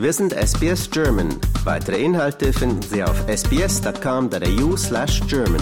[0.00, 1.28] Wir sind SBS German.
[1.64, 5.60] Weitere Inhalte finden Sie auf sbs.com.au slash German.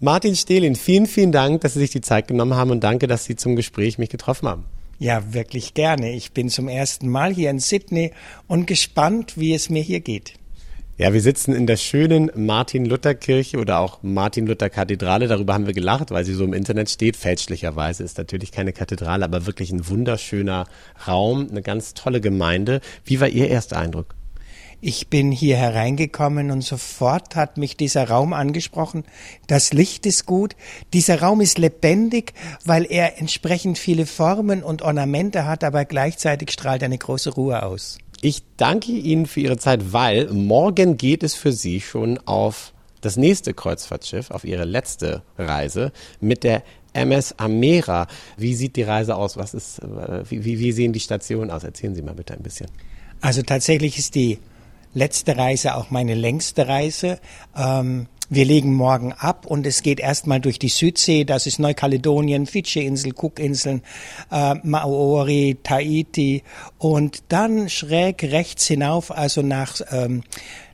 [0.00, 3.24] Martin Stehlin, vielen, vielen Dank, dass Sie sich die Zeit genommen haben und danke, dass
[3.26, 4.64] Sie zum Gespräch mich getroffen haben.
[4.98, 6.16] Ja, wirklich gerne.
[6.16, 8.10] Ich bin zum ersten Mal hier in Sydney
[8.48, 10.32] und gespannt, wie es mir hier geht.
[11.00, 15.28] Ja, wir sitzen in der schönen Martin-Luther-Kirche oder auch Martin-Luther-Kathedrale.
[15.28, 17.16] Darüber haben wir gelacht, weil sie so im Internet steht.
[17.16, 20.66] Fälschlicherweise ist natürlich keine Kathedrale, aber wirklich ein wunderschöner
[21.06, 22.80] Raum, eine ganz tolle Gemeinde.
[23.04, 24.16] Wie war Ihr erster Eindruck?
[24.80, 29.04] Ich bin hier hereingekommen und sofort hat mich dieser Raum angesprochen.
[29.46, 30.56] Das Licht ist gut.
[30.94, 32.32] Dieser Raum ist lebendig,
[32.64, 37.98] weil er entsprechend viele Formen und Ornamente hat, aber gleichzeitig strahlt eine große Ruhe aus.
[38.20, 43.16] Ich danke Ihnen für Ihre Zeit, weil morgen geht es für Sie schon auf das
[43.16, 48.08] nächste Kreuzfahrtschiff, auf Ihre letzte Reise mit der MS Amera.
[48.36, 49.36] Wie sieht die Reise aus?
[49.36, 51.62] Was ist, äh, wie, wie sehen die Stationen aus?
[51.62, 52.68] Erzählen Sie mal bitte ein bisschen.
[53.20, 54.38] Also tatsächlich ist die
[54.94, 57.20] letzte Reise auch meine längste Reise.
[57.56, 62.46] Ähm, wir legen morgen ab und es geht erstmal durch die Südsee, das ist Neukaledonien,
[62.46, 63.82] Fidschi-Insel, Cookinseln,
[64.30, 66.42] äh, Maori, Tahiti.
[66.78, 70.22] Und dann schräg rechts hinauf, also nach ähm,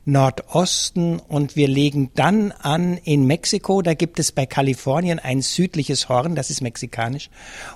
[0.05, 3.81] Nordosten und wir legen dann an in Mexiko.
[3.81, 7.29] Da gibt es bei Kalifornien ein südliches Horn, das ist mexikanisch,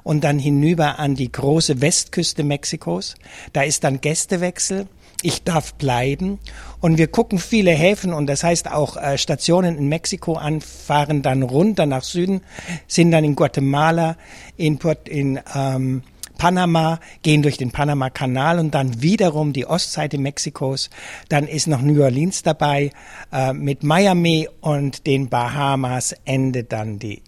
[0.04, 3.16] und dann hinüber an die große Westküste Mexikos.
[3.54, 4.88] Da ist dann Gästewechsel
[5.22, 6.40] ich darf bleiben.
[6.80, 11.22] Und wir gucken viele Häfen und das heißt auch äh, Stationen in Mexiko an, fahren
[11.22, 12.42] dann runter nach Süden,
[12.88, 14.16] sind dann in Guatemala,
[14.56, 16.04] in, Port, in ähm,
[16.40, 20.90] Panama, gehen durch den Panama-Kanal und dann wiederum die Ostseite Mexikos.
[21.28, 22.92] Dann ist noch New Orleans dabei.
[23.32, 27.22] Äh, mit Miami und den Bahamas endet dann die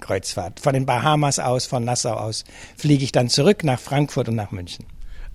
[0.00, 0.60] Kreuzfahrt.
[0.60, 2.44] Von den Bahamas aus, von Nassau aus,
[2.76, 4.84] fliege ich dann zurück nach Frankfurt und nach München.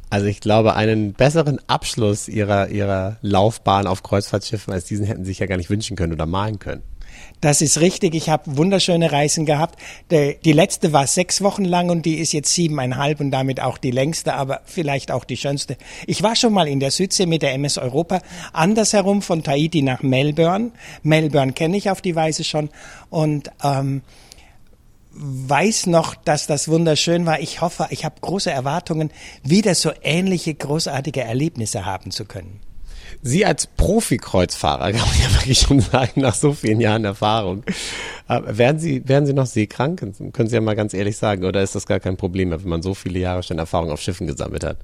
[0.09, 5.31] Also ich glaube, einen besseren Abschluss ihrer, ihrer Laufbahn auf Kreuzfahrtschiffen als diesen hätten sie
[5.31, 6.83] sich ja gar nicht wünschen können oder malen können.
[7.41, 8.15] Das ist richtig.
[8.15, 9.77] Ich habe wunderschöne Reisen gehabt.
[10.09, 13.91] Die, letzte war sechs Wochen lang und die ist jetzt siebeneinhalb und damit auch die
[13.91, 15.77] längste, aber vielleicht auch die schönste.
[16.07, 18.21] Ich war schon mal in der Südsee mit der MS Europa,
[18.53, 20.71] andersherum von Tahiti nach Melbourne.
[21.01, 22.69] Melbourne kenne ich auf die Weise schon
[23.09, 24.03] und ähm,
[25.13, 27.39] weiß noch, dass das wunderschön war.
[27.39, 29.11] Ich hoffe, ich habe große Erwartungen,
[29.43, 32.59] wieder so ähnliche großartige Erlebnisse haben zu können.
[33.21, 37.63] Sie als Profi-Kreuzfahrer, kann man ja wirklich schon sagen, nach so vielen Jahren Erfahrung,
[38.27, 39.99] äh, werden Sie, werden Sie noch seekrank?
[40.33, 42.69] Können Sie ja mal ganz ehrlich sagen, oder ist das gar kein Problem mehr, wenn
[42.69, 44.77] man so viele Jahre schon Erfahrung auf Schiffen gesammelt hat?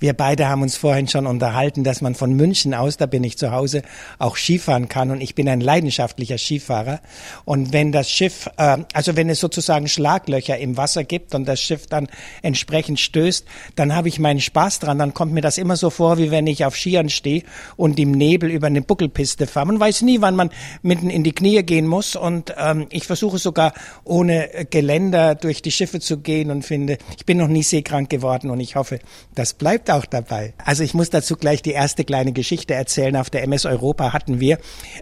[0.00, 3.36] Wir beide haben uns vorhin schon unterhalten, dass man von München aus, da bin ich
[3.36, 3.82] zu Hause,
[4.18, 7.00] auch Skifahren kann und ich bin ein leidenschaftlicher Skifahrer.
[7.44, 11.60] Und wenn das Schiff, äh, also wenn es sozusagen Schlaglöcher im Wasser gibt und das
[11.60, 12.08] Schiff dann
[12.40, 13.44] entsprechend stößt,
[13.76, 14.98] dann habe ich meinen Spaß dran.
[14.98, 17.42] Dann kommt mir das immer so vor, wie wenn ich auf Skiern stehe
[17.76, 19.66] und im Nebel über eine Buckelpiste fahre.
[19.66, 20.48] Man weiß nie, wann man
[20.80, 23.74] mitten in die Knie gehen muss und ähm, ich versuche sogar
[24.04, 28.48] ohne Geländer durch die Schiffe zu gehen und finde, ich bin noch nie seekrank geworden
[28.48, 28.98] und ich hoffe,
[29.34, 30.54] das bleibt auch dabei.
[30.64, 33.16] Also ich muss dazu gleich die erste kleine Geschichte erzählen.
[33.16, 34.58] Auf der MS Europa hatten wir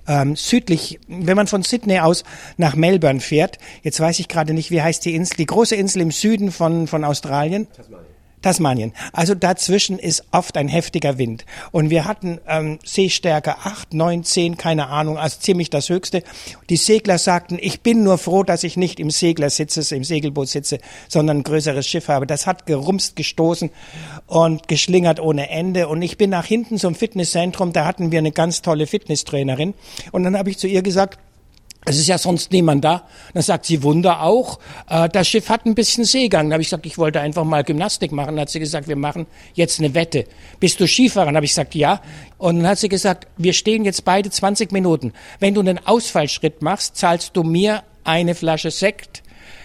[0.07, 2.25] ähm, südlich, wenn man von Sydney aus
[2.57, 6.03] nach Melbourne fährt, jetzt weiß ich gerade nicht, wie heißt die Insel, die große Insel
[6.03, 7.69] im Süden von, von Australien.
[7.73, 8.08] Tasmanien.
[8.43, 8.93] Tasmanien.
[9.13, 11.45] Also dazwischen ist oft ein heftiger Wind.
[11.73, 16.23] Und wir hatten ähm, Seestärke 8, 9, 10, keine Ahnung, also ziemlich das Höchste.
[16.71, 20.49] Die Segler sagten, ich bin nur froh, dass ich nicht im Segler sitze, im Segelboot
[20.49, 20.79] sitze,
[21.09, 22.27] sondern ein größeres Schiff habe.
[22.27, 23.71] Das hat gerumst, gestoßen
[24.27, 25.89] und geschlingert ohne Ende.
[25.89, 29.75] Und ich bin nach hinten zum Fitnesszentrum, da hatten wir eine ganz tolle Fitnesstrainerin.
[30.13, 31.19] Und dann habe ich zu ihr gesagt,
[31.89, 33.05] es ist ja sonst niemand da.
[33.35, 36.47] Dann sagt sie, Wunder auch, äh, das Schiff hat ein bisschen Seegang.
[36.47, 38.37] Dann habe ich gesagt, ich wollte einfach mal Gymnastik machen.
[38.37, 40.27] Dann hat sie gesagt, wir machen jetzt eine Wette.
[40.61, 41.27] Bist du Skifahrer?
[41.27, 42.01] Dann habe ich gesagt, ja.
[42.37, 45.13] Und dann hat sie gesagt, wir stehen jetzt beide 20 Minuten.
[45.41, 49.23] Wenn du einen Ausfallschritt machst, zahlst du mir eine Flasche Sekt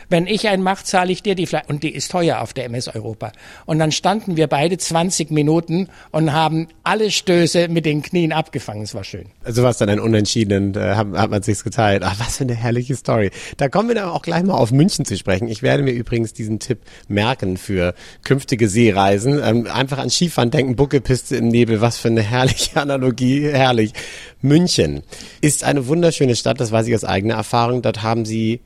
[0.10, 1.66] wenn ich einen mache, zahle ich dir die Flasche.
[1.68, 3.32] Und die ist teuer auf der MS Europa.
[3.66, 8.84] Und dann standen wir beide 20 Minuten und haben alle Stöße mit den Knien abgefangen.
[8.84, 9.26] Es war schön.
[9.44, 12.04] Also was dann ein Unentschieden, äh, hat, hat man sich's geteilt.
[12.06, 13.32] Ach, was für eine herrliche Story.
[13.58, 15.48] Da kommen wir dann auch gleich mal auf München zu sprechen.
[15.48, 19.42] Ich werde mir übrigens diesen Tipp merken für künftige Seereisen.
[19.44, 21.82] Ähm, einfach an Skifahren denken, Buckelpiste im Nebel.
[21.82, 23.48] Was für eine herrliche Analogie.
[23.48, 23.94] Herrlich.
[24.42, 25.04] München
[25.42, 27.82] ist eine wunderschöne Stadt, das weiß ich aus eigener Erfahrung.
[27.82, 28.60] Dort haben sie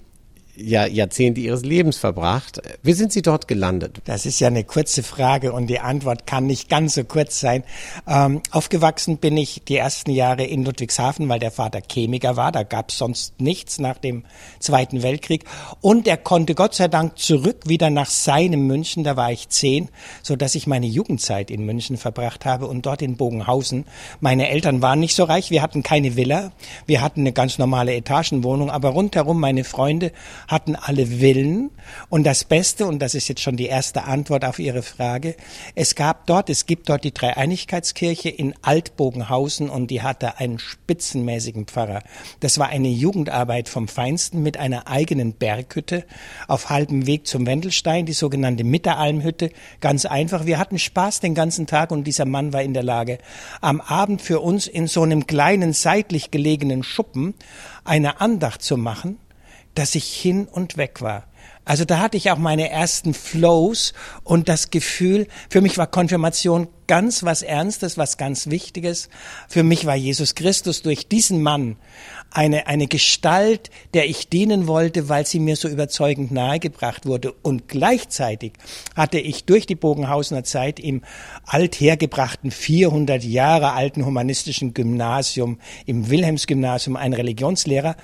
[0.58, 2.62] Jahrzehnte ihres Lebens verbracht.
[2.82, 4.02] Wie sind Sie dort gelandet?
[4.06, 7.64] Das ist ja eine kurze Frage und die Antwort kann nicht ganz so kurz sein.
[8.08, 12.52] Ähm, aufgewachsen bin ich die ersten Jahre in Ludwigshafen, weil der Vater Chemiker war.
[12.52, 14.24] Da gab es sonst nichts nach dem
[14.60, 15.46] Zweiten Weltkrieg.
[15.82, 19.04] Und er konnte Gott sei Dank zurück wieder nach seinem München.
[19.04, 19.90] Da war ich zehn,
[20.24, 23.86] so dass ich meine Jugendzeit in München verbracht habe und dort in Bogenhausen.
[24.22, 25.52] Meine Eltern waren nicht so reich.
[25.52, 26.52] Wir hatten keine Villa.
[26.88, 28.72] Wir hatten eine ganz normale Etagenwohnung.
[28.72, 30.12] Aber rundherum meine Freunde
[30.48, 31.72] hatten alle Villen.
[32.10, 35.36] Und das Beste, und das ist jetzt schon die erste Antwort auf Ihre Frage,
[35.76, 41.66] es gab dort, es gibt dort die Dreieinigkeitskirche in Altbogenhausen und die hatte einen spitzenmäßigen
[41.66, 42.02] Pfarrer.
[42.40, 46.06] Das war eine Jugendarbeit vom Feinsten mit einer eigenen Berghütte
[46.48, 49.52] auf halbem Weg zum Wendelstein, die sogenannte Mitteralmhütte.
[49.82, 50.46] Ganz einfach.
[50.46, 53.18] Wir hatten Spaß den ganzen Tag und dieser Mann war in der Lage,
[53.62, 57.34] am Abend für uns in so einem kleinen seitlich gelegenen Schuppen
[57.84, 59.18] eine Andacht zu machen
[59.78, 61.28] dass ich hin und weg war.
[61.64, 63.94] Also da hatte ich auch meine ersten Flows
[64.24, 69.10] und das Gefühl, für mich war Konfirmation ganz was Ernstes, was ganz Wichtiges.
[69.50, 71.76] Für mich war Jesus Christus durch diesen Mann
[72.32, 77.34] eine, eine Gestalt, der ich dienen wollte, weil sie mir so überzeugend nahegebracht wurde.
[77.42, 78.54] Und gleichzeitig
[78.96, 81.02] hatte ich durch die Bogenhausener Zeit im
[81.46, 87.96] althergebrachten 400 Jahre alten humanistischen Gymnasium, im Wilhelmsgymnasium, einen Religionslehrer,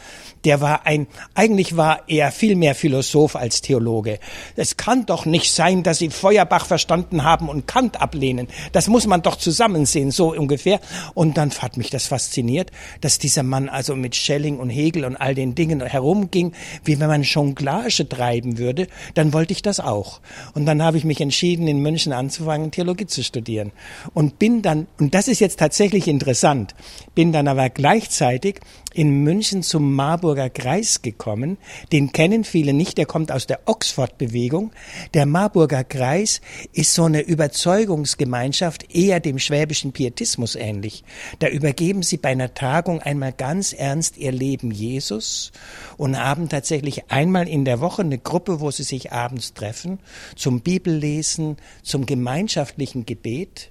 [0.45, 4.19] der war ein, eigentlich war er viel mehr Philosoph als Theologe.
[4.55, 8.47] Es kann doch nicht sein, dass Sie Feuerbach verstanden haben und Kant ablehnen.
[8.71, 10.79] Das muss man doch zusammen sehen, so ungefähr.
[11.13, 12.71] Und dann hat mich das fasziniert,
[13.01, 17.07] dass dieser Mann also mit Schelling und Hegel und all den Dingen herumging, wie wenn
[17.07, 20.21] man Jonglage treiben würde, dann wollte ich das auch.
[20.53, 23.71] Und dann habe ich mich entschieden, in München anzufangen, Theologie zu studieren.
[24.13, 26.75] Und bin dann, und das ist jetzt tatsächlich interessant,
[27.15, 28.59] bin dann aber gleichzeitig
[28.93, 31.57] in München zum Marburger Kreis gekommen.
[31.91, 34.71] Den kennen viele nicht, der kommt aus der Oxford-Bewegung.
[35.13, 36.41] Der Marburger Kreis
[36.73, 41.03] ist so eine Überzeugungsgemeinschaft, eher dem schwäbischen Pietismus ähnlich.
[41.39, 45.51] Da übergeben sie bei einer Tagung einmal ganz ernst ihr Leben Jesus
[45.97, 49.99] und haben tatsächlich einmal in der Woche eine Gruppe, wo sie sich abends treffen,
[50.35, 53.69] zum Bibellesen, zum gemeinschaftlichen Gebet.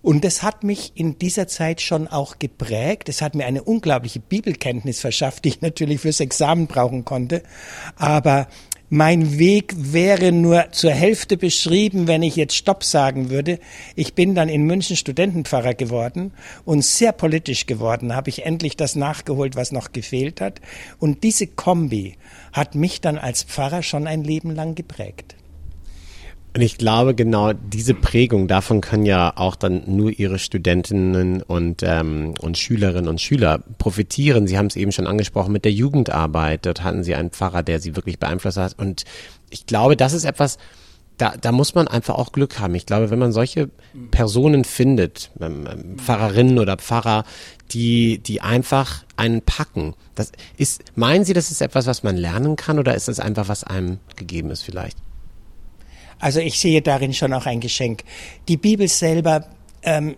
[0.00, 3.08] Und das hat mich in dieser Zeit schon auch geprägt.
[3.08, 7.42] Es hat mir eine unglaubliche Bibelkenntnis verschafft, die ich natürlich fürs Examen brauchen konnte.
[7.96, 8.46] Aber
[8.90, 13.58] mein Weg wäre nur zur Hälfte beschrieben, wenn ich jetzt Stopp sagen würde.
[13.96, 16.32] Ich bin dann in München Studentenpfarrer geworden
[16.64, 18.14] und sehr politisch geworden.
[18.14, 20.60] Habe ich endlich das nachgeholt, was noch gefehlt hat.
[20.98, 22.16] Und diese Kombi
[22.52, 25.37] hat mich dann als Pfarrer schon ein Leben lang geprägt.
[26.54, 31.82] Und ich glaube, genau diese Prägung, davon können ja auch dann nur ihre Studentinnen und,
[31.84, 34.46] ähm, und Schülerinnen und Schüler profitieren.
[34.46, 36.66] Sie haben es eben schon angesprochen mit der Jugendarbeit.
[36.66, 38.78] Dort hatten sie einen Pfarrer, der sie wirklich beeinflusst hat.
[38.78, 39.04] Und
[39.50, 40.58] ich glaube, das ist etwas,
[41.18, 42.74] da, da muss man einfach auch Glück haben.
[42.74, 43.68] Ich glaube, wenn man solche
[44.10, 47.24] Personen findet, ähm, ähm, Pfarrerinnen oder Pfarrer,
[47.72, 52.56] die, die einfach einen packen, das ist, meinen Sie, das ist etwas, was man lernen
[52.56, 54.96] kann oder ist es einfach, was einem gegeben ist vielleicht?
[56.18, 58.04] Also ich sehe darin schon auch ein Geschenk.
[58.48, 59.46] Die Bibel selber
[59.82, 60.16] ähm,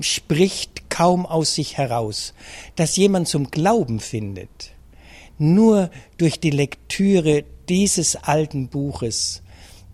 [0.00, 2.34] spricht kaum aus sich heraus.
[2.76, 4.72] Dass jemand zum Glauben findet,
[5.38, 9.42] nur durch die Lektüre dieses alten Buches,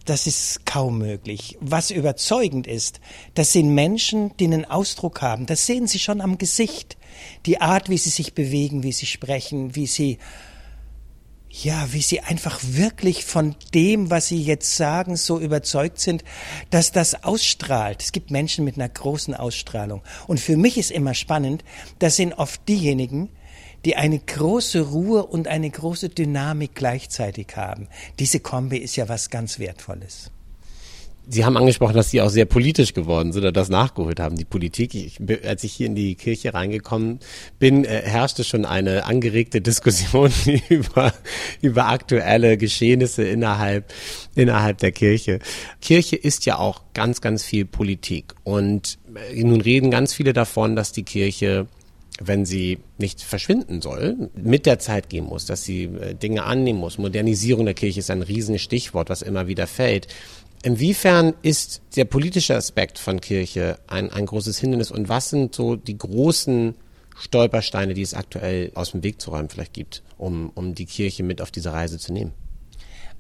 [0.05, 1.57] das ist kaum möglich.
[1.61, 3.01] Was überzeugend ist,
[3.35, 5.47] das sind Menschen, die einen Ausdruck haben.
[5.47, 6.97] Das sehen Sie schon am Gesicht.
[7.47, 10.19] Die Art, wie sie sich bewegen, wie sie sprechen, wie sie
[11.53, 16.25] ja, wie sie einfach wirklich von dem, was sie jetzt sagen, so überzeugt sind,
[16.71, 18.03] dass das ausstrahlt.
[18.03, 20.03] Es gibt Menschen mit einer großen Ausstrahlung.
[20.27, 21.63] Und für mich ist immer spannend,
[21.99, 23.29] das sind oft diejenigen,
[23.85, 27.89] die eine große Ruhe und eine große Dynamik gleichzeitig haben.
[28.19, 30.32] Diese Kombi ist ja was ganz Wertvolles.
[31.29, 34.45] Sie haben angesprochen, dass Sie auch sehr politisch geworden sind oder das nachgeholt haben, die
[34.45, 34.95] Politik.
[34.95, 37.21] Ich, als ich hier in die Kirche reingekommen
[37.59, 40.33] bin, äh, herrschte schon eine angeregte Diskussion
[40.69, 41.15] über,
[41.61, 43.93] über aktuelle Geschehnisse innerhalb,
[44.35, 45.39] innerhalb der Kirche.
[45.81, 48.35] Kirche ist ja auch ganz, ganz viel Politik.
[48.43, 48.99] Und
[49.33, 51.67] äh, nun reden ganz viele davon, dass die Kirche
[52.21, 56.79] wenn sie nicht verschwinden soll, mit der Zeit gehen muss, dass sie äh, Dinge annehmen
[56.79, 56.99] muss.
[56.99, 60.09] Modernisierung der Kirche ist ein Riesenstichwort, was immer wieder fällt.
[60.63, 65.75] Inwiefern ist der politische Aspekt von Kirche ein, ein großes Hindernis und was sind so
[65.75, 66.77] die großen
[67.19, 71.25] Stolpersteine, die es aktuell aus dem Weg zu räumen vielleicht gibt, um, um die Kirche
[71.25, 72.33] mit auf diese Reise zu nehmen?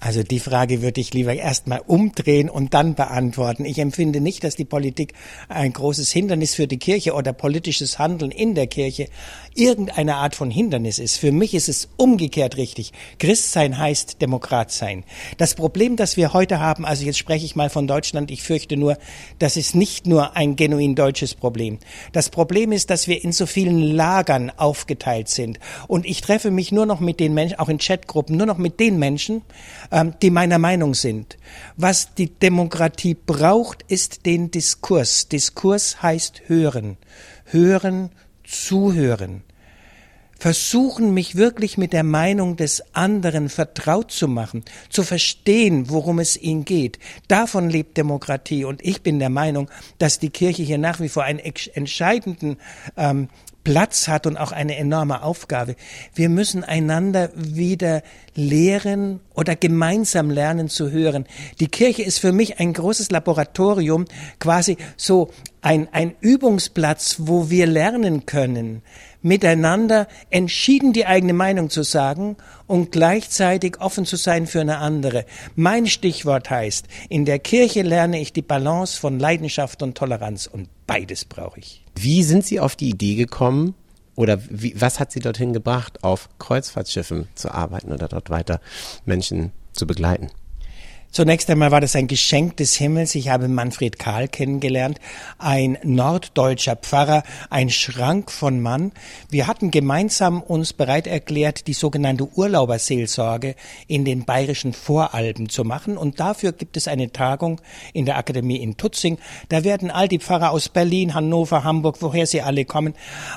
[0.05, 3.65] Also die Frage würde ich lieber erstmal umdrehen und dann beantworten.
[3.65, 5.15] Ich empfinde nicht, dass die Politik
[5.49, 9.07] ein großes Hindernis für die Kirche oder politisches Handeln in der Kirche
[9.55, 11.19] irgendeine Art von Hindernis ist.
[11.19, 12.91] Für mich ist es umgekehrt richtig.
[13.21, 15.05] Christsein heißt Demokrat sein.
[15.37, 18.77] Das Problem, das wir heute haben, also jetzt spreche ich mal von Deutschland, ich fürchte
[18.77, 18.99] nur,
[19.39, 21.79] das ist nicht nur ein genuin deutsches Problem.
[22.11, 25.61] Das Problem ist, dass wir in so vielen Lagern aufgeteilt sind.
[25.87, 28.81] Und ich treffe mich nur noch mit den Menschen, auch in Chatgruppen, nur noch mit
[28.81, 29.43] den Menschen,
[30.23, 31.37] die meiner Meinung sind.
[31.77, 35.29] Was die Demokratie braucht, ist den Diskurs.
[35.29, 36.97] Diskurs heißt hören.
[37.45, 38.11] Hören,
[38.45, 39.43] zuhören.
[40.39, 46.37] Versuchen, mich wirklich mit der Meinung des anderen vertraut zu machen, zu verstehen, worum es
[46.37, 46.99] ihm geht.
[47.29, 48.65] Davon lebt Demokratie.
[48.65, 52.57] Und ich bin der Meinung, dass die Kirche hier nach wie vor einen entscheidenden
[52.97, 53.29] ähm,
[53.65, 55.77] Platz hat und auch eine enorme Aufgabe.
[56.15, 58.03] Wir müssen einander wieder
[58.35, 61.27] lehren oder gemeinsam lernen zu hören.
[61.61, 64.07] Die Kirche ist für mich ein großes Laboratorium,
[64.39, 68.83] quasi so ein, ein Übungsplatz, wo wir lernen können,
[69.23, 75.25] miteinander entschieden die eigene Meinung zu sagen und gleichzeitig offen zu sein für eine andere.
[75.55, 80.69] Mein Stichwort heißt, in der Kirche lerne ich die Balance von Leidenschaft und Toleranz und
[80.87, 81.82] beides brauche ich.
[81.95, 83.75] Wie sind Sie auf die Idee gekommen,
[84.15, 88.61] oder wie, was hat Sie dorthin gebracht, auf Kreuzfahrtschiffen zu arbeiten oder dort weiter
[89.05, 90.31] Menschen zu begleiten?
[91.13, 93.15] Zunächst einmal war das ein Geschenk des Himmels.
[93.15, 94.99] Ich habe Manfred Karl kennengelernt,
[95.37, 98.93] ein norddeutscher Pfarrer, ein Schrank von Mann.
[99.29, 103.57] Wir hatten gemeinsam uns bereit erklärt, die sogenannte Urlauberseelsorge
[103.89, 105.99] in den bayerischen Voralpen zu machen.
[105.99, 107.61] Und dafür gibt es eine Tagung
[107.93, 109.19] in der Akademie in Tutzing.
[109.51, 112.95] Da werden all die Pfarrer aus Berlin, Hannover, Hamburg, woher sie alle kommen,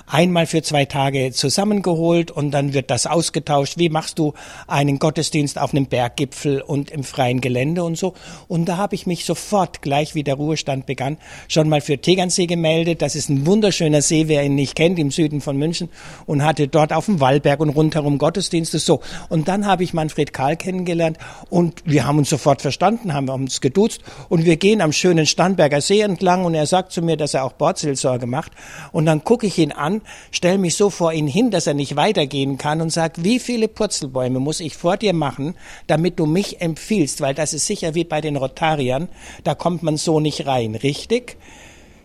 [0.08, 3.78] einmal für zwei Tage zusammengeholt und dann wird das ausgetauscht.
[3.78, 4.34] Wie machst du
[4.66, 7.65] einen Gottesdienst auf einem Berggipfel und im freien Gelände?
[7.66, 8.14] Gelände und so.
[8.48, 11.18] Und da habe ich mich sofort, gleich wie der Ruhestand begann,
[11.48, 13.02] schon mal für Tegernsee gemeldet.
[13.02, 15.90] Das ist ein wunderschöner See, wer ihn nicht kennt, im Süden von München.
[16.26, 18.80] Und hatte dort auf dem Wallberg und rundherum Gottesdienste.
[18.80, 19.02] So.
[19.30, 21.18] Und dann habe ich Manfred Karl kennengelernt
[21.50, 25.82] und wir haben uns sofort verstanden, haben uns geduzt und wir gehen am schönen Starnberger
[25.82, 28.52] See entlang und er sagt zu mir, dass er auch Bordseelsorge macht.
[28.92, 31.96] Und dann gucke ich ihn an, stelle mich so vor ihn hin, dass er nicht
[31.96, 35.56] weitergehen kann und sage, wie viele Purzelbäume muss ich vor dir machen,
[35.88, 39.10] damit du mich empfiehlst, weil das ist sicher wie bei den Rotariern,
[39.44, 41.38] da kommt man so nicht rein, richtig?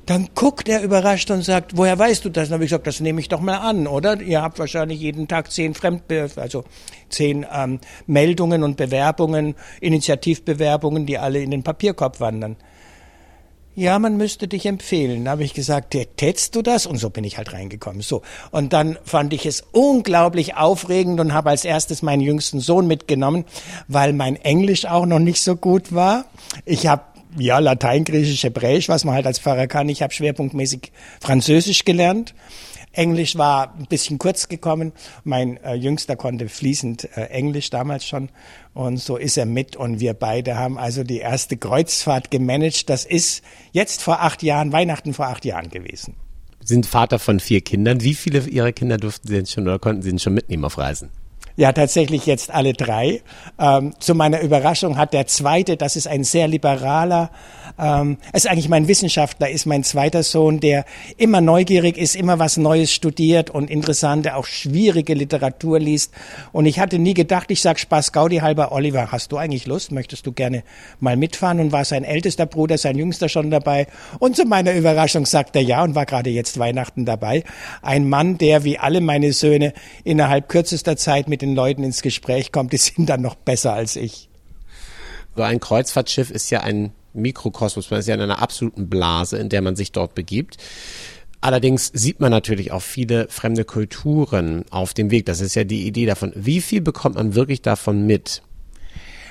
[0.06, 2.48] Dann guckt er überrascht und sagt, woher weißt du das?
[2.48, 4.20] Dann habe ich gesagt, das nehme ich doch mal an, oder?
[4.20, 6.64] Ihr habt wahrscheinlich jeden Tag zehn Fremdbe also
[7.10, 12.56] zehn ähm, Meldungen und Bewerbungen, Initiativbewerbungen, die alle in den Papierkorb wandern
[13.80, 15.24] ja, man müsste dich empfehlen.
[15.24, 16.84] Da habe ich gesagt, tätst du das?
[16.84, 18.02] Und so bin ich halt reingekommen.
[18.02, 18.20] So.
[18.50, 23.46] Und dann fand ich es unglaublich aufregend und habe als erstes meinen jüngsten Sohn mitgenommen,
[23.88, 26.26] weil mein Englisch auch noch nicht so gut war.
[26.66, 27.04] Ich habe
[27.38, 29.88] ja, Latein, Griechisch, Hebräisch, was man halt als Pfarrer kann.
[29.88, 32.34] Ich habe schwerpunktmäßig Französisch gelernt.
[32.92, 34.92] Englisch war ein bisschen kurz gekommen.
[35.24, 38.30] Mein äh, Jüngster konnte fließend äh, Englisch damals schon.
[38.74, 39.76] Und so ist er mit.
[39.76, 42.90] Und wir beide haben also die erste Kreuzfahrt gemanagt.
[42.90, 43.42] Das ist
[43.72, 46.16] jetzt vor acht Jahren, Weihnachten vor acht Jahren gewesen.
[46.60, 48.02] Sie sind Vater von vier Kindern.
[48.02, 50.76] Wie viele Ihrer Kinder durften Sie denn schon oder konnten Sie denn schon mitnehmen auf
[50.76, 51.10] Reisen?
[51.56, 53.22] Ja, tatsächlich jetzt alle drei.
[53.58, 57.30] Ähm, zu meiner Überraschung hat der zweite, das ist ein sehr liberaler,
[57.78, 60.84] ähm, ist eigentlich mein Wissenschaftler, ist mein zweiter Sohn, der
[61.16, 66.12] immer neugierig ist, immer was Neues studiert und interessante, auch schwierige Literatur liest.
[66.52, 69.92] Und ich hatte nie gedacht, ich sag Spaß Gaudi halber, Oliver, hast du eigentlich Lust?
[69.92, 70.62] Möchtest du gerne
[71.00, 71.60] mal mitfahren?
[71.60, 73.86] Und war sein ältester Bruder, sein jüngster schon dabei.
[74.18, 77.44] Und zu meiner Überraschung sagt er ja und war gerade jetzt Weihnachten dabei.
[77.82, 79.72] Ein Mann, der wie alle meine Söhne
[80.04, 83.96] innerhalb kürzester Zeit mit den Leuten ins Gespräch kommt, die sind dann noch besser als
[83.96, 84.28] ich.
[85.36, 89.48] So ein Kreuzfahrtschiff ist ja ein Mikrokosmos, man ist ja in einer absoluten Blase, in
[89.48, 90.56] der man sich dort begibt.
[91.40, 95.24] Allerdings sieht man natürlich auch viele fremde Kulturen auf dem Weg.
[95.26, 96.32] Das ist ja die Idee davon.
[96.34, 98.42] Wie viel bekommt man wirklich davon mit?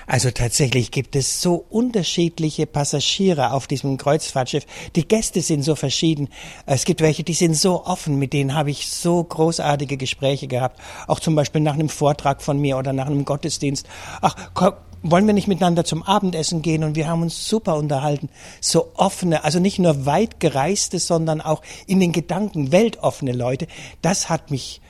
[0.09, 4.65] Also tatsächlich gibt es so unterschiedliche Passagiere auf diesem Kreuzfahrtschiff.
[4.95, 6.29] Die Gäste sind so verschieden.
[6.65, 10.81] Es gibt welche, die sind so offen, mit denen habe ich so großartige Gespräche gehabt.
[11.05, 13.85] Auch zum Beispiel nach einem Vortrag von mir oder nach einem Gottesdienst.
[14.19, 14.73] Ach, komm,
[15.03, 16.83] wollen wir nicht miteinander zum Abendessen gehen?
[16.83, 18.29] Und wir haben uns super unterhalten.
[18.61, 23.67] So offene, also nicht nur weit gereiste, sondern auch in den Gedanken weltoffene Leute.
[24.01, 24.81] Das hat mich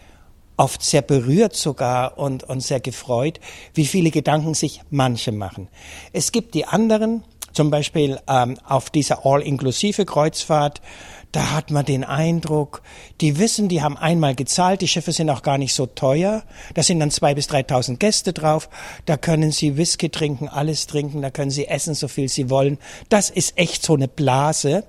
[0.60, 3.40] oft sehr berührt sogar und, und sehr gefreut,
[3.74, 5.70] wie viele Gedanken sich manche machen.
[6.12, 7.24] Es gibt die anderen,
[7.54, 10.82] zum Beispiel ähm, auf dieser all-inklusive Kreuzfahrt,
[11.32, 12.82] da hat man den Eindruck,
[13.22, 16.84] die wissen, die haben einmal gezahlt, die Schiffe sind auch gar nicht so teuer, da
[16.84, 18.68] sind dann zwei bis dreitausend Gäste drauf,
[19.06, 22.80] da können sie Whisky trinken, alles trinken, da können sie essen, so viel sie wollen.
[23.08, 24.84] Das ist echt so eine Blase.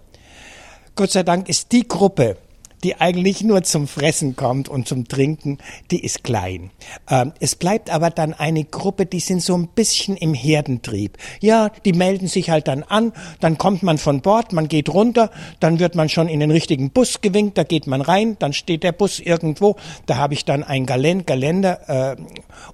[0.97, 2.37] Gott sei Dank ist die Gruppe,
[2.84, 5.58] die eigentlich nur zum Fressen kommt und zum Trinken,
[5.90, 6.70] die ist klein.
[7.08, 11.18] Ähm, es bleibt aber dann eine Gruppe, die sind so ein bisschen im Herdentrieb.
[11.40, 15.30] Ja, die melden sich halt dann an, dann kommt man von Bord, man geht runter,
[15.60, 18.82] dann wird man schon in den richtigen Bus gewinkt, da geht man rein, dann steht
[18.82, 22.16] der Bus irgendwo, da habe ich dann ein Galend, Geländer äh,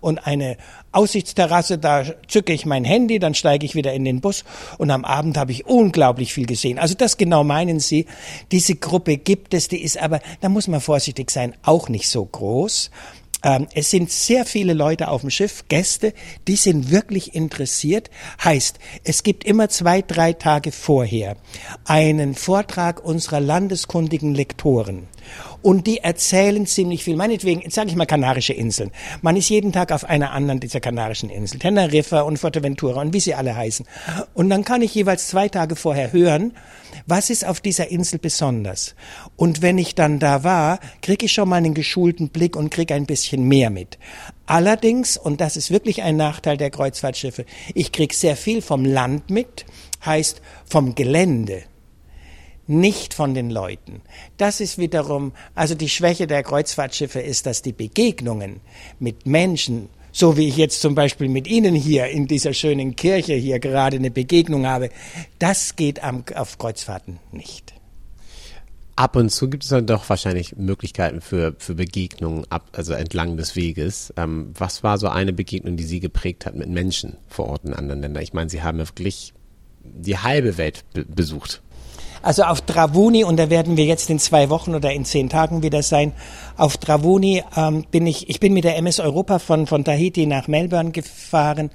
[0.00, 0.56] und eine
[0.96, 4.44] Aussichtsterrasse, da zücke ich mein Handy, dann steige ich wieder in den Bus
[4.78, 6.78] und am Abend habe ich unglaublich viel gesehen.
[6.78, 8.06] Also das genau meinen Sie.
[8.50, 12.24] Diese Gruppe gibt es, die ist aber, da muss man vorsichtig sein, auch nicht so
[12.24, 12.90] groß.
[13.42, 16.14] Ähm, es sind sehr viele Leute auf dem Schiff, Gäste,
[16.48, 18.10] die sind wirklich interessiert.
[18.42, 21.36] Heißt, es gibt immer zwei, drei Tage vorher
[21.84, 25.08] einen Vortrag unserer landeskundigen Lektoren
[25.62, 27.16] und die erzählen ziemlich viel.
[27.16, 28.90] Meinetwegen, jetzt sage ich mal Kanarische Inseln.
[29.22, 33.20] Man ist jeden Tag auf einer anderen dieser kanarischen Inseln, Teneriffa und Fuerteventura und wie
[33.20, 33.86] sie alle heißen.
[34.34, 36.52] Und dann kann ich jeweils zwei Tage vorher hören,
[37.06, 38.94] was ist auf dieser Insel besonders.
[39.36, 42.94] Und wenn ich dann da war, kriege ich schon mal einen geschulten Blick und kriege
[42.94, 43.98] ein bisschen mehr mit.
[44.46, 49.30] Allerdings, und das ist wirklich ein Nachteil der Kreuzfahrtschiffe, ich kriege sehr viel vom Land
[49.30, 49.66] mit,
[50.04, 51.64] heißt vom Gelände
[52.66, 54.02] nicht von den Leuten.
[54.36, 58.60] Das ist wiederum, also die Schwäche der Kreuzfahrtschiffe ist, dass die Begegnungen
[58.98, 63.34] mit Menschen, so wie ich jetzt zum Beispiel mit Ihnen hier in dieser schönen Kirche
[63.34, 64.90] hier gerade eine Begegnung habe,
[65.38, 67.76] das geht am, auf Kreuzfahrten nicht.
[68.96, 73.36] Ab und zu gibt es dann doch wahrscheinlich Möglichkeiten für, für Begegnungen ab, also entlang
[73.36, 74.12] des Weges.
[74.16, 77.74] Ähm, was war so eine Begegnung, die Sie geprägt hat mit Menschen vor Ort in
[77.74, 78.22] anderen Ländern?
[78.22, 79.34] Ich meine, Sie haben wirklich
[79.84, 81.62] die halbe Welt be besucht.
[82.22, 85.62] Also auf Dravuni, und da werden wir jetzt in zwei Wochen oder in zehn Tagen
[85.62, 86.12] wieder sein,
[86.56, 90.48] auf Dravuni ähm, bin ich, ich bin mit der MS Europa von, von Tahiti nach
[90.48, 91.70] Melbourne gefahren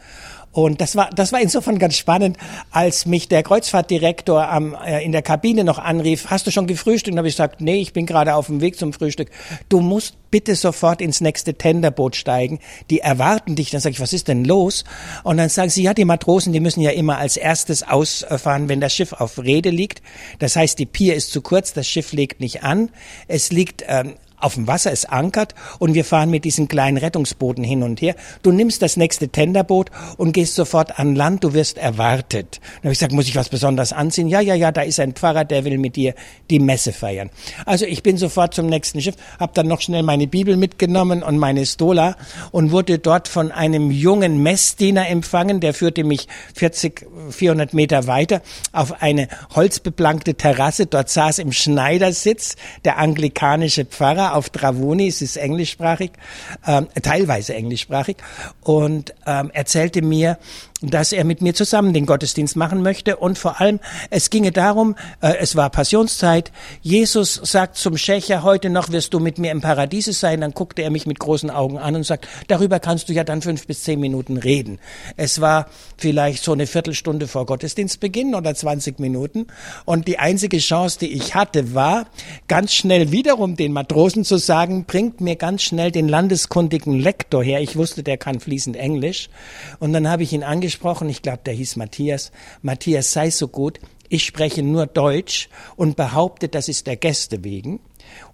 [0.53, 2.38] und das war, das war insofern ganz spannend,
[2.72, 7.13] als mich der Kreuzfahrtdirektor am, äh, in der Kabine noch anrief, hast du schon gefrühstückt?
[7.13, 9.29] Und habe ich gesagt, nee, ich bin gerade auf dem Weg zum Frühstück.
[9.70, 12.60] Du musst bitte sofort ins nächste Tenderboot steigen.
[12.89, 13.70] Die erwarten dich.
[13.70, 14.84] Dann sage ich, was ist denn los?
[15.24, 18.81] Und dann sagen sie, ja, die Matrosen, die müssen ja immer als erstes ausfahren, wenn
[18.81, 20.01] das Schiff auf Rede liegt.
[20.39, 22.89] Das heißt, die Pier ist zu kurz, das Schiff legt nicht an.
[23.27, 27.63] Es liegt ähm, auf dem Wasser, es ankert und wir fahren mit diesen kleinen Rettungsbooten
[27.63, 28.15] hin und her.
[28.43, 32.60] Du nimmst das nächste Tenderboot und gehst sofort an Land, du wirst erwartet.
[32.62, 34.27] Dann habe ich gesagt, muss ich was Besonderes anziehen?
[34.27, 36.13] Ja, ja, ja, da ist ein Pfarrer, der will mit dir
[36.50, 37.29] die Messe feiern.
[37.66, 41.37] Also ich bin sofort zum nächsten Schiff, habe dann noch schnell meine Bibel mitgenommen und
[41.37, 42.16] meine Stola
[42.51, 48.42] und wurde dort von einem jungen Messdiener empfangen, der führte mich 40, 400 Meter weiter
[48.72, 50.85] auf eine holzbeplankte Terrasse.
[50.85, 56.11] Dort saß im Schneidersitz der anglikanische Pfarrer auf Dravoni, es ist englischsprachig,
[56.65, 58.17] ähm, teilweise englischsprachig,
[58.61, 60.37] und ähm, erzählte mir,
[60.81, 63.17] dass er mit mir zusammen den Gottesdienst machen möchte.
[63.17, 68.70] Und vor allem, es ginge darum, äh, es war Passionszeit, Jesus sagt zum Schächer, heute
[68.70, 70.41] noch wirst du mit mir im Paradiese sein.
[70.41, 73.41] Dann guckte er mich mit großen Augen an und sagt, darüber kannst du ja dann
[73.41, 74.79] fünf bis zehn Minuten reden.
[75.17, 75.67] Es war
[75.98, 79.48] vielleicht so eine Viertelstunde vor Gottesdienstbeginn oder 20 Minuten.
[79.85, 82.07] Und die einzige Chance, die ich hatte, war,
[82.48, 87.61] ganz schnell wiederum den Matrosen zu sagen, bringt mir ganz schnell den landeskundigen Lektor her.
[87.61, 89.29] Ich wusste, der kann fließend Englisch.
[89.79, 92.31] Und dann habe ich ihn angeschaut angesprochen, ich glaube, der hieß Matthias.
[92.62, 97.81] Matthias, sei so gut, ich spreche nur Deutsch und behaupte, das ist der Gäste wegen.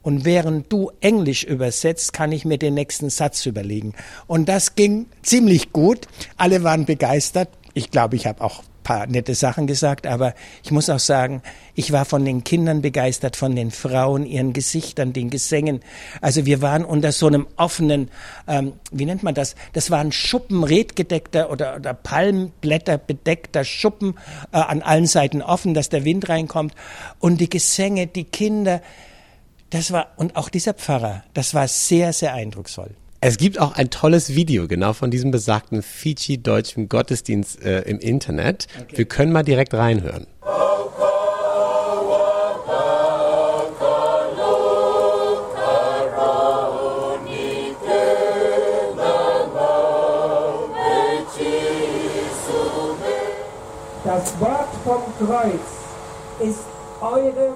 [0.03, 3.93] Und während du Englisch übersetzt, kann ich mir den nächsten Satz überlegen.
[4.27, 6.07] Und das ging ziemlich gut.
[6.37, 7.49] Alle waren begeistert.
[7.73, 11.41] Ich glaube, ich habe auch paar nette Sachen gesagt, aber ich muss auch sagen,
[11.75, 15.81] ich war von den Kindern begeistert, von den Frauen, ihren Gesichtern, den Gesängen.
[16.21, 18.09] Also wir waren unter so einem offenen,
[18.47, 19.55] ähm, wie nennt man das?
[19.73, 24.15] Das war ein Schuppen, redgedeckter oder, oder Palmblätter bedeckter Schuppen
[24.53, 26.73] äh, an allen Seiten offen, dass der Wind reinkommt.
[27.19, 28.81] Und die Gesänge, die Kinder,
[29.69, 32.91] das war, und auch dieser Pfarrer, das war sehr, sehr eindrucksvoll.
[33.19, 38.67] Es gibt auch ein tolles Video genau von diesem besagten Fiji-deutschen Gottesdienst äh, im Internet.
[38.79, 38.97] Okay.
[38.97, 40.27] Wir können mal direkt reinhören.
[54.03, 55.59] Das Wort vom Kreuz
[56.39, 56.59] ist
[57.01, 57.53] eure,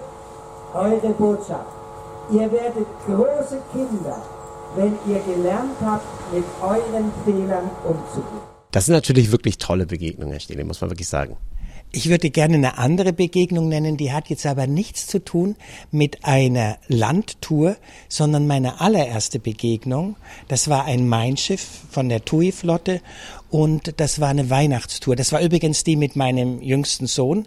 [0.74, 1.68] eure Botschaft.
[2.32, 4.22] Ihr werdet große Kinder
[4.76, 8.42] wenn ihr gelernt habt, mit euren Fehlern umzugehen.
[8.72, 11.38] Das sind natürlich wirklich tolle Begegnungen, Herr Stehle, muss man wirklich sagen.
[11.94, 15.58] Ich würde gerne eine andere Begegnung nennen, die hat jetzt aber nichts zu tun
[15.92, 17.76] mit einer Landtour,
[18.08, 20.16] sondern meine allererste Begegnung.
[20.48, 23.02] Das war ein Mein Schiff von der TUI-Flotte
[23.50, 25.18] und das war eine Weihnachtstour.
[25.18, 27.46] Das war übrigens die mit meinem jüngsten Sohn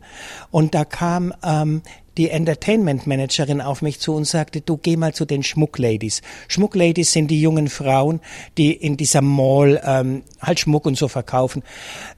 [0.51, 1.81] und da kam ähm,
[2.17, 6.23] die Entertainment Managerin auf mich zu und sagte, du geh mal zu den Schmuckladies.
[6.49, 8.21] Schmuckladies sind die jungen Frauen,
[8.57, 11.63] die in dieser Mall ähm, halt Schmuck und so verkaufen.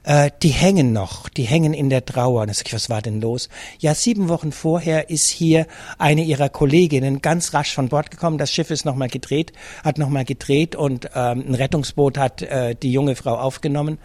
[0.03, 2.41] Äh, die hängen noch, die hängen in der Trauer.
[2.41, 3.49] Und da sag ich, was war denn los?
[3.79, 8.37] Ja, sieben Wochen vorher ist hier eine ihrer Kolleginnen ganz rasch von Bord gekommen.
[8.37, 12.91] Das Schiff ist nochmal gedreht, hat nochmal gedreht und ähm, ein Rettungsboot hat äh, die
[12.91, 13.97] junge Frau aufgenommen.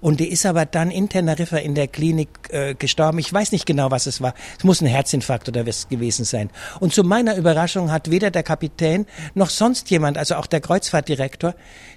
[0.00, 3.18] Und die ist aber dann in Teneriffa in der Klinik äh, gestorben.
[3.18, 4.34] Ich weiß nicht genau, was es war.
[4.58, 6.50] Es muss ein Herzinfarkt Herzinfarkt oder was gewesen sein.
[6.80, 11.54] Und zu meiner Überraschung hat weder der Kapitän noch sonst jemand, also auch der Kreuzfahrtdirektor,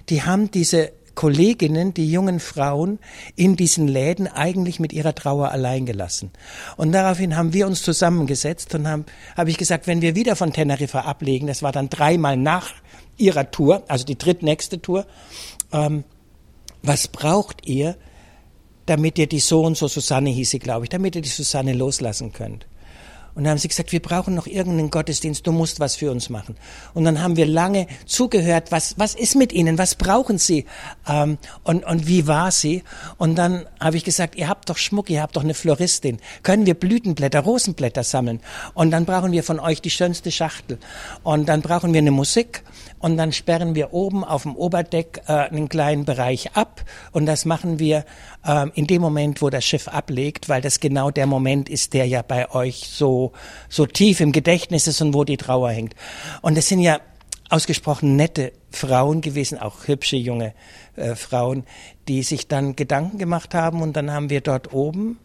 [0.08, 2.98] die haben diese Kolleginnen, die jungen Frauen
[3.36, 6.30] in diesen Läden eigentlich mit ihrer Trauer allein gelassen.
[6.78, 9.04] Und daraufhin haben wir uns zusammengesetzt und haben,
[9.36, 12.70] habe ich gesagt, wenn wir wieder von Teneriffa ablegen, das war dann dreimal nach
[13.18, 15.06] ihrer Tour, also die drittnächste Tour,
[15.70, 16.04] ähm,
[16.82, 17.96] was braucht ihr,
[18.86, 21.74] damit ihr die so und so Susanne hieß sie, glaube ich, damit ihr die Susanne
[21.74, 22.66] loslassen könnt?
[23.34, 26.28] Und dann haben sie gesagt, wir brauchen noch irgendeinen Gottesdienst, du musst was für uns
[26.28, 26.56] machen.
[26.92, 30.66] Und dann haben wir lange zugehört, was, was ist mit ihnen, was brauchen sie
[31.08, 32.82] ähm, und, und wie war sie.
[33.16, 36.18] Und dann habe ich gesagt, ihr habt doch Schmuck, ihr habt doch eine Floristin.
[36.42, 38.40] Können wir Blütenblätter, Rosenblätter sammeln?
[38.74, 40.78] Und dann brauchen wir von euch die schönste Schachtel.
[41.22, 42.62] Und dann brauchen wir eine Musik
[43.02, 47.44] und dann sperren wir oben auf dem Oberdeck äh, einen kleinen Bereich ab und das
[47.44, 48.04] machen wir
[48.46, 52.06] äh, in dem Moment, wo das Schiff ablegt, weil das genau der Moment ist, der
[52.06, 53.32] ja bei euch so
[53.68, 55.94] so tief im Gedächtnis ist und wo die Trauer hängt.
[56.40, 57.00] Und es sind ja
[57.50, 60.54] ausgesprochen nette Frauen gewesen, auch hübsche junge
[60.96, 61.64] äh, Frauen,
[62.08, 65.18] die sich dann Gedanken gemacht haben und dann haben wir dort oben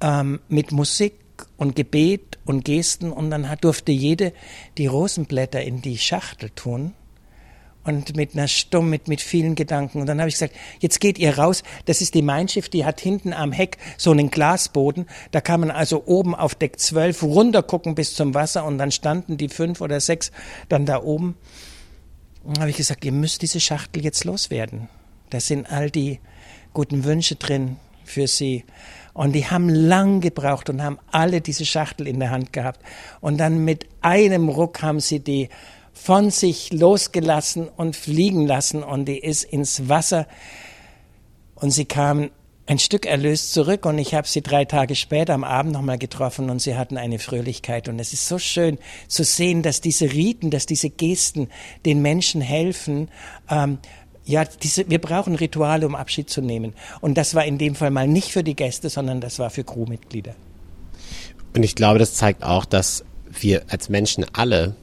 [0.00, 1.14] ähm, mit Musik
[1.56, 4.32] und Gebet und Gesten und dann hat, durfte jede
[4.78, 6.94] die Rosenblätter in die Schachtel tun
[7.86, 10.00] und mit einer Stumm, mit, mit vielen Gedanken.
[10.00, 11.62] Und dann habe ich gesagt, jetzt geht ihr raus.
[11.84, 15.06] Das ist die Mein Schiff, die hat hinten am Heck so einen Glasboden.
[15.30, 19.36] Da kann man also oben auf Deck 12 runtergucken bis zum Wasser und dann standen
[19.36, 20.32] die fünf oder sechs
[20.68, 21.36] dann da oben.
[22.42, 24.88] Und habe ich gesagt, ihr müsst diese Schachtel jetzt loswerden.
[25.30, 26.20] Da sind all die
[26.72, 28.64] guten Wünsche drin für sie.
[29.16, 32.82] Und die haben lang gebraucht und haben alle diese Schachtel in der Hand gehabt.
[33.22, 35.48] Und dann mit einem Ruck haben sie die
[35.94, 38.82] von sich losgelassen und fliegen lassen.
[38.82, 40.26] Und die ist ins Wasser.
[41.54, 42.28] Und sie kam
[42.66, 43.86] ein Stück erlöst zurück.
[43.86, 46.50] Und ich habe sie drei Tage später am Abend nochmal getroffen.
[46.50, 47.88] Und sie hatten eine Fröhlichkeit.
[47.88, 48.76] Und es ist so schön
[49.08, 51.48] zu sehen, dass diese Riten, dass diese Gesten
[51.86, 53.08] den Menschen helfen,
[53.48, 53.78] ähm,
[54.26, 56.74] ja, diese, wir brauchen Rituale, um Abschied zu nehmen.
[57.00, 59.64] Und das war in dem Fall mal nicht für die Gäste, sondern das war für
[59.64, 60.34] Crewmitglieder.
[61.54, 64.74] Und ich glaube, das zeigt auch, dass wir als Menschen alle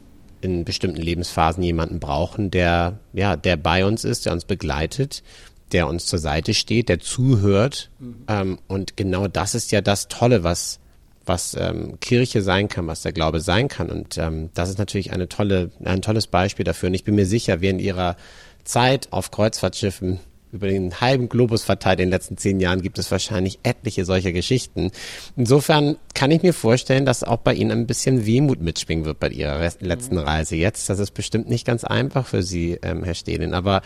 [0.42, 5.24] in bestimmten Lebensphasen jemanden brauchen, der, ja, der bei uns ist, der uns begleitet,
[5.72, 7.90] der uns zur Seite steht, der zuhört.
[8.00, 8.16] Mhm.
[8.28, 10.80] Ähm, und genau das ist ja das Tolle, was,
[11.26, 13.90] was ähm, Kirche sein kann, was der Glaube sein kann.
[13.90, 16.88] Und ähm, das ist natürlich eine tolle, ein tolles Beispiel dafür.
[16.88, 18.16] Und ich bin mir sicher, wir in ihrer
[18.64, 20.20] Zeit auf Kreuzfahrtschiffen
[20.54, 24.32] über den halben Globus verteilt in den letzten zehn Jahren gibt es wahrscheinlich etliche solcher
[24.32, 24.92] Geschichten.
[25.36, 29.30] Insofern kann ich mir vorstellen, dass auch bei Ihnen ein bisschen Wehmut mitschwingen wird bei
[29.30, 30.90] Ihrer letzten Reise jetzt.
[30.90, 33.56] Das ist bestimmt nicht ganz einfach für Sie, ähm, Herr Stehlin.
[33.56, 33.82] Aber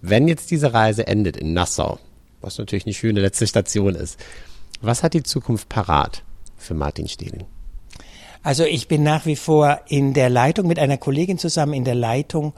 [0.00, 1.98] wenn jetzt diese Reise endet in Nassau,
[2.40, 4.16] was natürlich eine schöne letzte Station ist,
[4.80, 6.22] was hat die Zukunft parat
[6.56, 7.44] für Martin Stehlin?
[8.44, 11.94] Also ich bin nach wie vor in der Leitung mit einer Kollegin zusammen in der
[11.94, 12.52] Leitung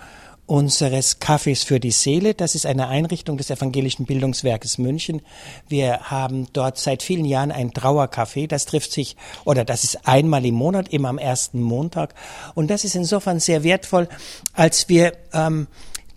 [0.46, 2.34] unseres Cafés für die Seele.
[2.34, 5.22] Das ist eine Einrichtung des Evangelischen Bildungswerkes München.
[5.68, 8.46] Wir haben dort seit vielen Jahren ein Trauercafé.
[8.46, 12.14] Das trifft sich, oder das ist einmal im Monat, immer am ersten Montag.
[12.54, 14.08] Und das ist insofern sehr wertvoll,
[14.52, 15.66] als wir ähm,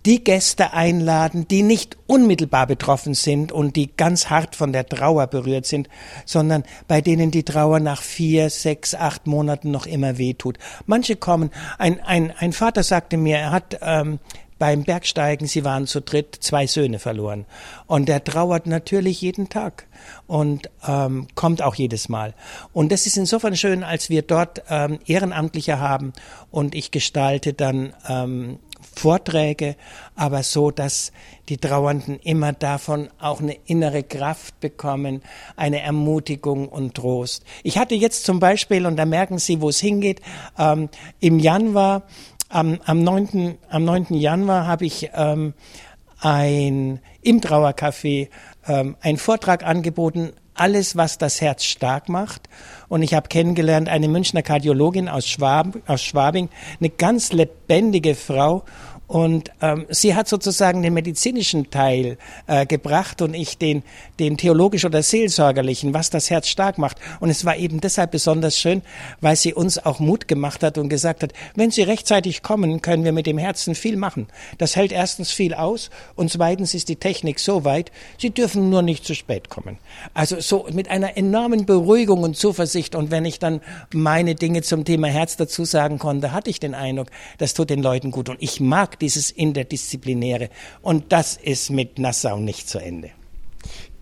[0.06, 5.28] die Gäste einladen, die nicht unmittelbar betroffen sind und die ganz hart von der Trauer
[5.28, 5.90] berührt sind,
[6.26, 10.58] sondern bei denen die Trauer nach vier, sechs, acht Monaten noch immer wehtut.
[10.86, 14.20] Manche kommen, ein, ein, ein Vater sagte mir, er hat ähm,
[14.60, 17.46] beim Bergsteigen, sie waren zu dritt, zwei Söhne verloren.
[17.88, 19.88] Und er trauert natürlich jeden Tag
[20.28, 22.36] und ähm, kommt auch jedes Mal.
[22.74, 26.14] Und das ist insofern schön, als wir dort ähm, Ehrenamtliche haben
[26.52, 28.60] und ich gestalte dann ähm,
[29.00, 29.78] Vorträge,
[30.16, 31.14] aber so, dass
[31.48, 35.22] die Trauernden immer davon auch eine innere Kraft bekommen,
[35.56, 37.46] eine Ermutigung und Trost.
[37.64, 40.22] Ich hatte jetzt zum Beispiel, und da merken Sie, wo es hingeht,
[40.58, 40.90] ähm,
[41.22, 42.04] im Januar,
[42.50, 44.08] am, am, 9., am 9.
[44.10, 45.54] Januar habe ich ähm,
[46.20, 48.28] ein, im Trauercafé
[48.68, 52.50] ähm, einen Vortrag angeboten alles, was das Herz stark macht.
[52.88, 58.64] Und ich habe kennengelernt eine Münchner Kardiologin aus, Schwab, aus Schwabing, eine ganz lebendige Frau.
[59.10, 63.82] Und ähm, sie hat sozusagen den medizinischen Teil äh, gebracht und ich den,
[64.20, 66.98] den theologisch oder seelsorgerlichen, was das Herz stark macht.
[67.20, 68.84] Und es war eben deshalb besonders schön,
[69.20, 73.04] weil sie uns auch Mut gemacht hat und gesagt hat, wenn Sie rechtzeitig kommen, können
[73.04, 74.28] wir mit dem Herzen viel machen.
[74.60, 78.84] Das hält erstens viel aus und zweitens ist die Technik so weit, Sie dürfen nur
[78.84, 79.80] nicht zu spät kommen.
[80.14, 82.94] Also so mit einer enormen Beruhigung und Zuversicht.
[82.94, 86.76] Und wenn ich dann meine Dinge zum Thema Herz dazu sagen konnte, hatte ich den
[86.76, 87.08] Eindruck,
[87.40, 88.30] das tut den Leuten gut.
[88.30, 90.50] Und ich mag dieses Interdisziplinäre.
[90.82, 93.12] Und das ist mit Nassau nicht zu Ende.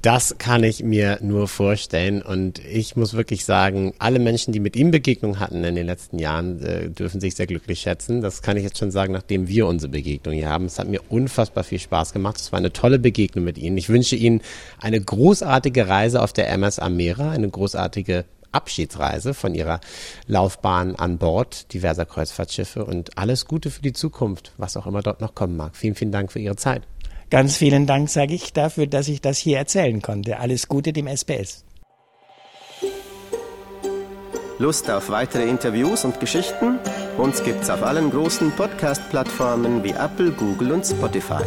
[0.04, 2.22] Das kann ich mir nur vorstellen.
[2.22, 6.20] Und ich muss wirklich sagen, alle Menschen, die mit ihm Begegnung hatten in den letzten
[6.20, 8.22] Jahren, äh, dürfen sich sehr glücklich schätzen.
[8.22, 10.66] Das kann ich jetzt schon sagen, nachdem wir unsere Begegnung hier haben.
[10.66, 12.38] Es hat mir unfassbar viel Spaß gemacht.
[12.38, 13.76] Es war eine tolle Begegnung mit Ihnen.
[13.78, 14.42] Ich wünsche Ihnen
[14.80, 18.26] eine großartige Reise auf der MS Amera, eine großartige
[18.58, 19.80] Abschiedsreise von ihrer
[20.26, 25.22] Laufbahn an Bord diverser Kreuzfahrtschiffe und alles Gute für die Zukunft, was auch immer dort
[25.22, 25.76] noch kommen mag.
[25.76, 26.84] Vielen, vielen Dank für Ihre Zeit.
[27.30, 30.40] Ganz vielen Dank, sage ich, dafür, dass ich das hier erzählen konnte.
[30.40, 31.66] Alles Gute dem SBS.
[34.60, 36.80] Lust auf weitere Interviews und Geschichten?
[37.18, 41.44] Uns gibt's auf allen großen Podcast-Plattformen wie Apple, Google und Spotify.